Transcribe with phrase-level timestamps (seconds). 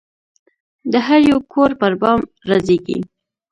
[0.91, 2.19] د هریو کور پربام
[2.49, 2.97] رازیږې